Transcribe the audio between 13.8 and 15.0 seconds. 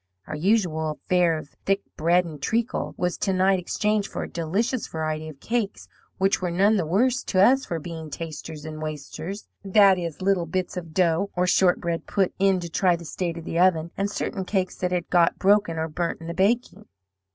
and certain cakes that